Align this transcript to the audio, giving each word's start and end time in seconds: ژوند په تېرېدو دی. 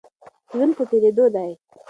ژوند 0.51 0.71
په 0.77 0.83
تېرېدو 0.89 1.25
دی. 1.35 1.51